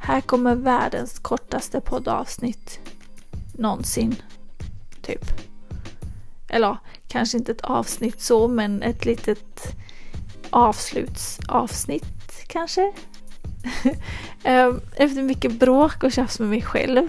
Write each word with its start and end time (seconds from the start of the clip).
här 0.00 0.20
kommer 0.20 0.54
världens 0.54 1.18
kortaste 1.18 1.80
poddavsnitt 1.80 2.80
någonsin. 3.52 4.16
Typ. 5.02 5.24
Eller 6.48 6.66
ja, 6.66 6.78
kanske 7.08 7.38
inte 7.38 7.52
ett 7.52 7.60
avsnitt 7.60 8.20
så, 8.20 8.48
men 8.48 8.82
ett 8.82 9.04
litet 9.04 9.76
avslutsavsnitt 10.50 12.44
kanske. 12.46 12.92
Ehm, 14.44 14.80
efter 14.96 15.22
mycket 15.22 15.52
bråk 15.52 16.02
och 16.02 16.12
tjafs 16.12 16.38
med 16.38 16.48
mig 16.48 16.62
själv 16.62 17.08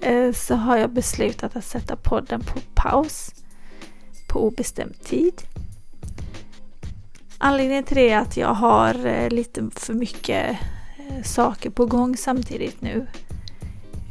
eh, 0.00 0.32
så 0.32 0.54
har 0.54 0.76
jag 0.76 0.90
beslutat 0.90 1.56
att 1.56 1.64
sätta 1.64 1.96
podden 1.96 2.40
på 2.40 2.60
paus 2.74 3.34
på 4.28 4.46
obestämd 4.46 5.00
tid. 5.04 5.42
Anledningen 7.38 7.84
till 7.84 7.96
det 7.96 8.10
är 8.10 8.18
att 8.18 8.36
jag 8.36 8.54
har 8.54 9.06
eh, 9.06 9.28
lite 9.28 9.70
för 9.72 9.94
mycket 9.94 10.58
saker 11.24 11.70
på 11.70 11.86
gång 11.86 12.16
samtidigt 12.16 12.82
nu. 12.82 13.06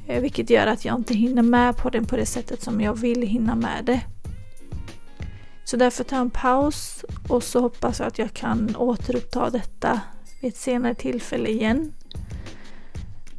Eh, 0.07 0.21
vilket 0.21 0.49
gör 0.49 0.67
att 0.67 0.85
jag 0.85 0.95
inte 0.95 1.13
hinner 1.13 1.43
med 1.43 1.77
på 1.77 1.89
den 1.89 2.05
på 2.05 2.17
det 2.17 2.25
sättet 2.25 2.61
som 2.61 2.81
jag 2.81 2.93
vill 2.93 3.21
hinna 3.21 3.55
med 3.55 3.85
det. 3.85 4.01
Så 5.63 5.77
därför 5.77 6.03
tar 6.03 6.17
jag 6.17 6.21
en 6.21 6.29
paus 6.29 7.05
och 7.27 7.43
så 7.43 7.59
hoppas 7.61 7.99
jag 7.99 8.07
att 8.07 8.19
jag 8.19 8.33
kan 8.33 8.75
återuppta 8.75 9.49
detta 9.49 10.01
vid 10.41 10.53
ett 10.53 10.57
senare 10.57 10.95
tillfälle 10.95 11.49
igen. 11.49 11.93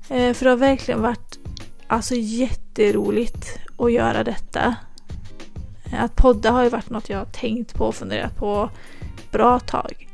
Eh, 0.09 0.35
för 0.35 0.45
det 0.45 0.51
har 0.51 0.57
verkligen 0.57 1.03
varit 1.03 1.39
alltså 1.87 2.15
jätteroligt 2.15 3.59
att 3.79 3.93
göra 3.93 4.25
detta. 4.25 4.75
Eh, 5.85 6.05
att 6.05 6.17
podda 6.17 6.51
har 6.51 6.63
ju 6.63 6.69
varit 6.69 6.91
något 6.91 7.09
jag 7.09 7.19
har 7.19 7.25
tänkt 7.25 7.75
på 7.75 7.85
och 7.85 7.95
funderat 7.95 8.37
på 8.37 8.71
bra 9.33 9.61
tag. 9.61 10.10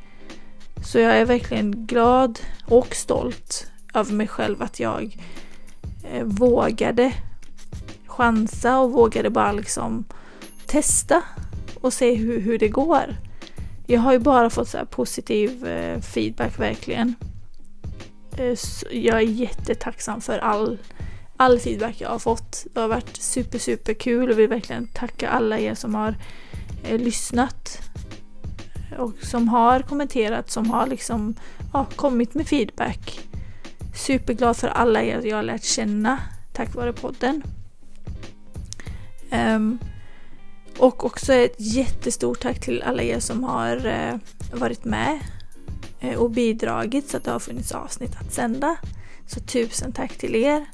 Så 0.86 0.98
jag 0.98 1.18
är 1.18 1.24
verkligen 1.24 1.86
glad 1.86 2.40
och 2.66 2.94
stolt 2.94 3.70
över 3.94 4.12
mig 4.12 4.28
själv 4.28 4.62
att 4.62 4.80
jag 4.80 5.18
eh, 6.12 6.24
vågade 6.24 7.12
chansa 8.06 8.78
och 8.78 8.92
vågade 8.92 9.30
bara 9.30 9.52
liksom 9.52 10.04
testa 10.66 11.22
och 11.80 11.92
se 11.92 12.14
hur, 12.14 12.40
hur 12.40 12.58
det 12.58 12.68
går. 12.68 13.16
Jag 13.86 14.00
har 14.00 14.12
ju 14.12 14.18
bara 14.18 14.50
fått 14.50 14.68
så 14.68 14.86
positiv 14.90 15.66
eh, 15.66 16.00
feedback 16.00 16.58
verkligen. 16.58 17.14
Eh, 18.38 18.58
jag 18.90 19.16
är 19.16 19.20
jättetacksam 19.20 20.20
för 20.20 20.38
all, 20.38 20.78
all 21.36 21.58
feedback 21.58 22.00
jag 22.00 22.08
har 22.08 22.18
fått. 22.18 22.66
Det 22.74 22.80
har 22.80 22.88
varit 22.88 23.16
super, 23.16 23.58
super 23.58 23.94
kul 23.94 24.30
och 24.30 24.38
vill 24.38 24.48
verkligen 24.48 24.86
tacka 24.86 25.28
alla 25.28 25.58
er 25.58 25.74
som 25.74 25.94
har 25.94 26.14
eh, 26.84 26.98
lyssnat 26.98 27.82
och 28.98 29.12
som 29.22 29.48
har 29.48 29.80
kommenterat, 29.80 30.50
som 30.50 30.70
har 30.70 30.86
liksom 30.86 31.34
ja, 31.72 31.86
kommit 31.96 32.34
med 32.34 32.48
feedback. 32.48 33.28
Superglad 33.94 34.56
för 34.56 34.68
alla 34.68 35.02
er 35.02 35.22
jag 35.24 35.36
har 35.36 35.42
lärt 35.42 35.64
känna 35.64 36.18
tack 36.52 36.74
vare 36.74 36.92
podden. 36.92 37.42
Um, 39.30 39.78
och 40.78 41.04
också 41.04 41.32
ett 41.32 41.54
jättestort 41.58 42.40
tack 42.40 42.60
till 42.60 42.82
alla 42.82 43.02
er 43.02 43.20
som 43.20 43.44
har 43.44 43.86
uh, 43.86 44.18
varit 44.52 44.84
med 44.84 45.20
uh, 46.04 46.14
och 46.14 46.30
bidragit 46.30 47.10
så 47.10 47.16
att 47.16 47.24
det 47.24 47.30
har 47.30 47.38
funnits 47.38 47.72
avsnitt 47.72 48.16
att 48.20 48.32
sända. 48.32 48.76
Så 49.26 49.40
tusen 49.40 49.92
tack 49.92 50.18
till 50.18 50.34
er. 50.34 50.66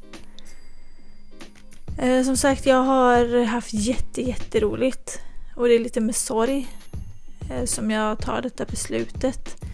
Uh, 2.03 2.25
som 2.25 2.37
sagt, 2.37 2.67
jag 2.67 2.83
har 2.83 3.45
haft 3.45 3.73
jätte, 3.73 4.23
jätteroligt 4.23 5.21
och 5.57 5.69
det 5.69 5.75
är 5.75 5.79
lite 5.79 6.01
med 6.01 6.17
sorg 6.17 6.69
Eh, 7.51 7.65
som 7.65 7.91
jag 7.91 8.19
tar 8.19 8.43
detta 8.43 8.65
beslutet. 8.65 9.65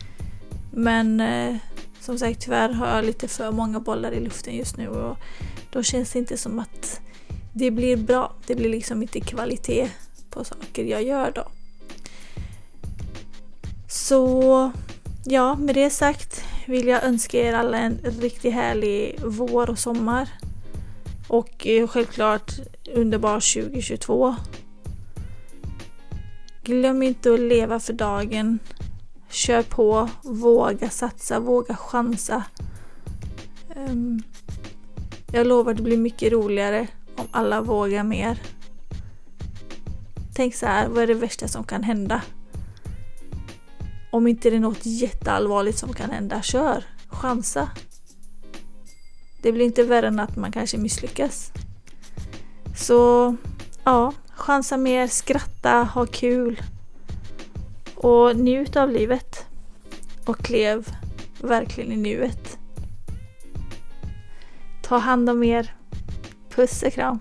Men 0.73 1.21
eh, 1.21 1.57
som 2.01 2.19
sagt, 2.19 2.41
tyvärr 2.41 2.69
har 2.69 2.89
jag 2.89 3.05
lite 3.05 3.29
för 3.29 3.53
många 3.53 3.81
bollar 3.81 4.13
i 4.13 4.21
luften 4.21 4.57
just 4.57 4.77
nu 4.77 4.89
och 4.89 5.17
då 5.71 5.83
känns 5.83 6.13
det 6.13 6.19
inte 6.19 6.37
som 6.37 6.59
att 6.59 7.01
det 7.53 7.71
blir 7.71 7.97
bra. 7.97 8.33
Det 8.47 8.55
blir 8.55 8.69
liksom 8.69 9.03
inte 9.03 9.21
kvalitet 9.21 9.91
på 10.31 10.45
saker 10.45 10.85
jag 10.85 11.03
gör 11.03 11.33
då. 11.35 11.45
Så 13.89 14.73
ja, 15.25 15.55
med 15.55 15.75
det 15.75 15.91
sagt 15.91 16.45
vill 16.67 16.87
jag 16.87 17.05
önska 17.05 17.39
er 17.39 17.53
alla 17.53 17.79
en 17.79 17.99
riktigt 18.03 18.55
härlig 18.55 19.21
vår 19.25 19.71
och 19.71 19.79
sommar. 19.79 20.29
Och 21.29 21.67
eh, 21.67 21.89
självklart 21.89 22.53
underbar 22.95 23.63
2022. 23.65 24.37
Glöm 26.69 27.03
inte 27.03 27.35
att 27.35 27.41
leva 27.41 27.81
för 27.81 27.93
dagen. 27.93 28.59
Kör 29.31 29.63
på, 29.63 30.09
våga 30.23 30.91
satsa, 30.91 31.41
våga 31.41 31.77
chansa. 31.77 32.45
Um, 33.77 34.23
jag 35.33 35.47
lovar 35.47 35.75
det 35.75 35.83
blir 35.83 35.97
mycket 35.97 36.33
roligare 36.33 36.87
om 37.17 37.27
alla 37.31 37.61
vågar 37.61 38.05
mer. 38.05 38.41
Tänk 40.35 40.55
så 40.55 40.67
här, 40.67 40.89
vad 40.89 41.03
är 41.03 41.07
det 41.07 41.15
värsta 41.15 41.49
som 41.49 41.65
kan 41.65 41.83
hända? 41.83 42.23
Om 44.13 44.27
inte 44.27 44.51
det 44.51 44.57
är 44.57 44.61
något 44.61 44.87
jätteallvarligt 44.87 45.79
som 45.79 45.93
kan 45.93 46.11
hända, 46.11 46.43
kör! 46.43 46.85
Chansa! 47.09 47.71
Det 49.43 49.53
blir 49.53 49.65
inte 49.65 49.83
värre 49.83 50.09
än 50.09 50.21
att 50.21 50.37
man 50.37 50.53
kanske 50.53 50.79
misslyckas. 50.79 51.53
Så 52.77 53.37
ja, 53.85 54.13
chansa 54.49 54.77
mer, 54.77 55.07
skratta, 55.07 55.71
ha 55.71 56.07
kul. 56.07 56.63
Och 57.95 58.37
njut 58.37 58.77
av 58.77 58.91
livet. 58.91 59.47
Och 60.25 60.51
lev 60.51 60.89
verkligen 61.41 61.93
i 61.93 61.97
nuet. 61.97 62.59
Ta 64.83 64.99
hand 64.99 65.31
om 65.31 65.45
er. 65.45 65.75
Puss 66.55 66.83
och 66.83 66.93
kram. 66.93 67.21